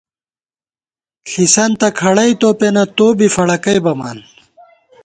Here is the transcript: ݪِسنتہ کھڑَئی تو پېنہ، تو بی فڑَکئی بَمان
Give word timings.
ݪِسنتہ 1.29 1.89
کھڑَئی 1.99 2.33
تو 2.41 2.49
پېنہ، 2.59 2.83
تو 2.95 3.05
بی 3.17 3.27
فڑَکئی 3.35 3.79
بَمان 3.83 4.17